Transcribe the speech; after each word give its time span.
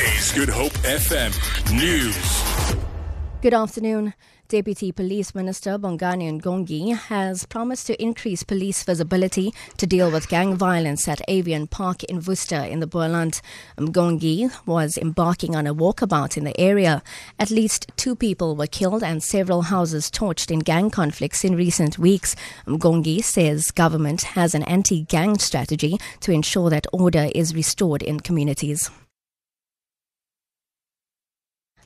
Is 0.00 0.32
Good 0.32 0.48
Hope 0.48 0.72
FM 0.78 1.30
News. 1.76 2.74
Good 3.42 3.52
afternoon. 3.52 4.14
Deputy 4.48 4.92
Police 4.92 5.34
Minister 5.34 5.78
Bongani 5.78 6.40
Mkongi 6.40 6.96
has 6.96 7.44
promised 7.44 7.86
to 7.88 8.02
increase 8.02 8.42
police 8.42 8.82
visibility 8.82 9.52
to 9.76 9.86
deal 9.86 10.10
with 10.10 10.30
gang 10.30 10.56
violence 10.56 11.06
at 11.06 11.20
Avian 11.28 11.66
Park 11.66 12.02
in 12.04 12.22
Worcester 12.22 12.56
in 12.62 12.80
the 12.80 12.86
Boland. 12.86 13.42
Mkongi 13.76 14.50
was 14.64 14.96
embarking 14.96 15.54
on 15.54 15.66
a 15.66 15.74
walkabout 15.74 16.38
in 16.38 16.44
the 16.44 16.58
area. 16.58 17.02
At 17.38 17.50
least 17.50 17.92
two 17.96 18.16
people 18.16 18.56
were 18.56 18.66
killed 18.66 19.02
and 19.02 19.22
several 19.22 19.62
houses 19.62 20.10
torched 20.10 20.50
in 20.50 20.60
gang 20.60 20.88
conflicts 20.88 21.44
in 21.44 21.56
recent 21.56 21.98
weeks. 21.98 22.34
Mkongi 22.66 23.22
says 23.22 23.70
government 23.70 24.22
has 24.22 24.54
an 24.54 24.62
anti-gang 24.62 25.38
strategy 25.38 25.98
to 26.20 26.32
ensure 26.32 26.70
that 26.70 26.86
order 26.90 27.28
is 27.34 27.54
restored 27.54 28.02
in 28.02 28.20
communities. 28.20 28.90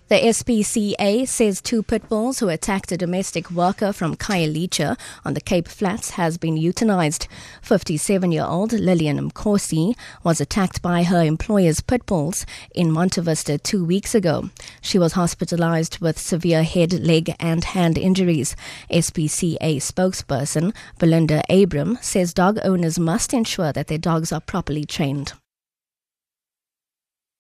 The 0.09 0.17
SPCA 0.17 1.27
says 1.27 1.63
two 1.63 1.83
pit 1.83 2.11
bulls 2.11 2.39
who 2.39 2.51
attacked 2.51 2.93
a 2.93 2.97
domestic 2.99 3.51
worker 3.51 3.91
from 3.91 4.17
Khayelitsha 4.17 4.99
on 5.25 5.33
the 5.33 5.41
Cape 5.41 5.67
Flats 5.67 6.11
has 6.11 6.37
been 6.37 6.57
euthanized. 6.57 7.27
57-year-old 7.63 8.75
Lillian 8.75 9.31
Mkosi 9.31 9.97
was 10.23 10.43
attacked 10.43 10.83
by 10.83 11.05
her 11.05 11.23
employer's 11.23 11.81
pit 11.81 12.05
bulls 12.05 12.45
in 12.75 12.91
Montevista 12.91 13.63
two 13.63 13.83
weeks 13.83 14.15
ago. 14.15 14.51
She 14.83 14.99
was 14.99 15.15
hospitalized 15.15 16.01
with 16.01 16.19
severe 16.19 16.65
head, 16.65 16.93
leg 16.93 17.35
and 17.41 17.65
hand 17.65 17.97
injuries. 17.97 18.55
SPCA 18.91 19.77
spokesperson 19.77 20.75
Belinda 20.99 21.43
Abram 21.49 21.97
says 22.03 22.35
dog 22.35 22.59
owners 22.63 22.99
must 22.99 23.33
ensure 23.33 23.73
that 23.73 23.87
their 23.87 23.97
dogs 23.97 24.33
are 24.33 24.41
properly 24.43 24.85
trained. 24.85 25.33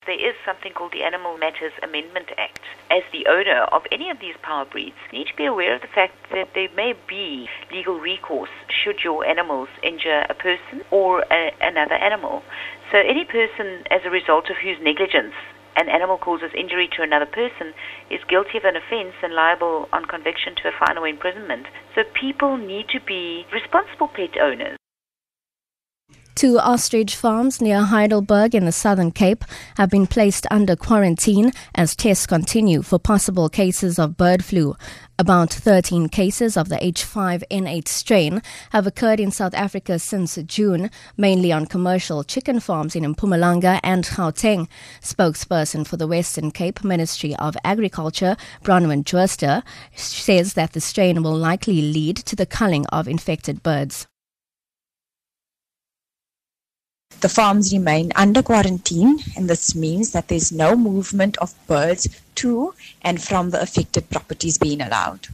There 0.07 0.21
is 0.21 0.37
something 0.45 0.75
called 0.75 0.93
the 0.93 1.03
Animal 1.03 1.39
Matters 1.39 1.73
Amendment 1.83 2.29
Act. 2.37 2.61
As 2.91 3.03
the 3.11 3.25
owner 3.27 3.65
of 3.73 3.87
any 3.91 4.11
of 4.11 4.21
these 4.21 4.37
power 4.43 4.67
breeds, 4.67 4.97
you 5.11 5.21
need 5.21 5.29
to 5.29 5.37
be 5.37 5.47
aware 5.47 5.75
of 5.75 5.81
the 5.81 5.89
fact 5.89 6.29
that 6.31 6.53
there 6.55 6.69
may 6.77 6.93
be 7.09 7.49
legal 7.73 7.99
recourse 7.99 8.53
should 8.69 9.01
your 9.03 9.25
animals 9.25 9.71
injure 9.83 10.27
a 10.29 10.35
person 10.35 10.85
or 10.91 11.25
a, 11.33 11.53
another 11.63 11.95
animal. 11.95 12.43
So 12.93 12.99
any 12.99 13.25
person, 13.25 13.85
as 13.91 14.05
a 14.05 14.11
result 14.11 14.51
of 14.51 14.57
whose 14.63 14.77
negligence 14.83 15.33
an 15.75 15.89
animal 15.89 16.19
causes 16.19 16.53
injury 16.55 16.89
to 16.97 17.03
another 17.03 17.27
person, 17.27 17.73
is 18.11 18.21
guilty 18.29 18.59
of 18.59 18.65
an 18.65 18.77
offence 18.77 19.15
and 19.23 19.33
liable 19.33 19.89
on 19.91 20.05
conviction 20.05 20.55
to 20.57 20.69
a 20.69 20.73
fine 20.79 20.99
or 20.99 21.09
imprisonment. 21.09 21.67
So 21.95 22.03
people 22.13 22.59
need 22.59 22.89
to 22.91 23.01
be 23.01 23.47
responsible 23.51 24.09
pet 24.09 24.37
owners. 24.37 24.77
Two 26.45 26.59
ostrich 26.59 27.17
farms 27.17 27.63
near 27.63 27.85
Heidelberg 27.85 28.55
in 28.55 28.67
the 28.67 28.71
Southern 28.71 29.13
Cape 29.13 29.47
have 29.79 29.89
been 29.89 30.07
placed 30.07 30.47
under 30.51 30.77
quarantine 30.77 31.53
as 31.75 31.97
tests 31.97 32.27
continue 32.27 32.83
for 32.83 32.99
possible 32.99 33.49
cases 33.49 33.99
of 33.99 34.19
bird 34.19 34.45
flu. 34.45 34.77
About 35.19 35.51
13 35.51 36.11
cases 36.11 36.59
of 36.59 36.69
the 36.69 36.77
H5N8 36.77 37.89
strain 37.89 38.43
have 38.73 38.87
occurred 38.87 39.21
in 39.21 39.31
South 39.31 39.55
Africa 39.55 39.99
since 39.99 40.37
June, 40.45 40.91
mainly 41.17 41.51
on 41.51 41.65
commercial 41.65 42.23
chicken 42.23 42.61
farms 42.61 42.95
in 42.95 43.05
Mpumalanga 43.15 43.81
and 43.83 44.05
Gauteng. 44.05 44.69
Spokesperson 45.01 45.87
for 45.87 45.97
the 45.97 46.07
Western 46.07 46.51
Cape 46.51 46.85
Ministry 46.85 47.35
of 47.37 47.57
Agriculture, 47.65 48.37
Bronwyn 48.63 49.05
Jooste, 49.05 49.63
says 49.95 50.53
that 50.53 50.75
the 50.75 50.83
strain 50.83 51.23
will 51.23 51.39
likely 51.39 51.81
lead 51.81 52.19
to 52.19 52.37
the 52.37 52.45
culling 52.45 52.85
of 52.89 53.09
infected 53.09 53.63
birds. 53.63 54.07
The 57.21 57.29
farms 57.29 57.73
remain 57.73 58.13
under 58.15 58.43
quarantine, 58.43 59.19
and 59.37 59.49
this 59.49 59.75
means 59.75 60.13
that 60.13 60.29
there's 60.29 60.53
no 60.53 60.77
movement 60.77 61.37
of 61.39 61.55
birds 61.67 62.09
to 62.37 62.75
and 63.03 63.23
from 63.23 63.51
the 63.51 63.63
affected 63.63 64.11
properties 64.11 64.59
being 64.59 64.81
allowed. 64.81 65.29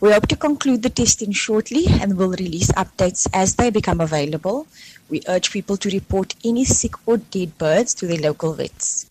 We 0.00 0.12
hope 0.12 0.28
to 0.28 0.36
conclude 0.36 0.82
the 0.82 0.90
testing 0.90 1.32
shortly 1.32 1.86
and 1.88 2.16
will 2.16 2.30
release 2.30 2.70
updates 2.72 3.26
as 3.32 3.56
they 3.56 3.70
become 3.70 4.00
available. 4.00 4.66
We 5.08 5.22
urge 5.28 5.50
people 5.50 5.76
to 5.78 5.90
report 5.90 6.34
any 6.44 6.64
sick 6.64 6.94
or 7.06 7.18
dead 7.18 7.58
birds 7.58 7.94
to 7.94 8.06
their 8.06 8.20
local 8.20 8.54
vets. 8.54 9.10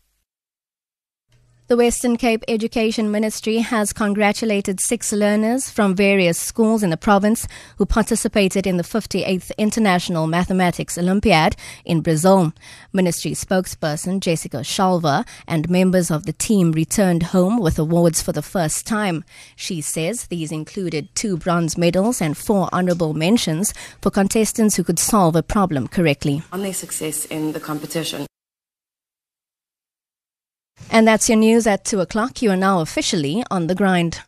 The 1.69 1.75
Western 1.75 2.15
Cape 2.15 2.45
Education 2.47 3.11
Ministry 3.11 3.57
has 3.57 3.91
congratulated 3.91 4.79
six 4.79 5.11
learners 5.11 5.69
from 5.69 5.95
various 5.95 6.37
schools 6.37 6.81
in 6.81 6.91
the 6.91 6.95
province 6.95 7.45
who 7.77 7.85
participated 7.85 8.65
in 8.65 8.77
the 8.77 8.83
58th 8.83 9.51
International 9.57 10.27
Mathematics 10.27 10.97
Olympiad 10.97 11.57
in 11.83 11.99
Brazil. 11.99 12.53
Ministry 12.93 13.31
spokesperson 13.31 14.21
Jessica 14.21 14.63
Shelver 14.63 15.27
and 15.45 15.69
members 15.69 16.09
of 16.09 16.25
the 16.25 16.31
team 16.31 16.71
returned 16.71 17.35
home 17.35 17.59
with 17.59 17.77
awards 17.77 18.21
for 18.21 18.31
the 18.31 18.41
first 18.41 18.87
time. 18.87 19.25
She 19.57 19.81
says 19.81 20.27
these 20.27 20.53
included 20.53 21.13
two 21.15 21.35
bronze 21.35 21.77
medals 21.77 22.21
and 22.21 22.37
four 22.37 22.69
honorable 22.71 23.13
mentions 23.13 23.73
for 24.01 24.09
contestants 24.09 24.77
who 24.77 24.85
could 24.85 24.99
solve 24.99 25.35
a 25.35 25.43
problem 25.43 25.89
correctly. 25.89 26.43
On 26.53 26.61
their 26.61 26.73
success 26.73 27.25
in 27.25 27.51
the 27.51 27.59
competition. 27.59 28.25
And 30.89 31.07
that's 31.07 31.29
your 31.29 31.37
news 31.37 31.67
at 31.67 31.83
2 31.85 31.99
o'clock. 32.01 32.41
You 32.41 32.51
are 32.51 32.57
now 32.57 32.81
officially 32.81 33.43
on 33.51 33.67
the 33.67 33.75
grind. 33.75 34.21